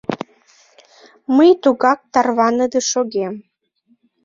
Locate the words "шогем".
2.91-3.33